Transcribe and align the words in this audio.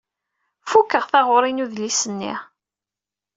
Fukkeɣ 0.69 1.05
taɣuṛi 1.11 1.51
n 1.51 1.63
udlis-nni. 1.63 2.33